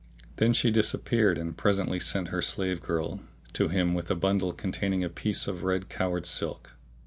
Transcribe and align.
Then 0.37 0.51
she 0.51 0.71
disappeared 0.71 1.37
and 1.37 1.55
presently 1.55 1.99
sent 1.99 2.29
her 2.29 2.41
slave 2.41 2.81
girl 2.81 3.19
to 3.53 3.67
him 3.67 3.93
with 3.93 4.09
a 4.09 4.15
bundle 4.15 4.51
containing 4.51 5.03
a 5.03 5.09
piece 5.09 5.45
of 5.47 5.61
red 5.61 5.93
flowered 5.93 6.25
silk. 6.25 6.71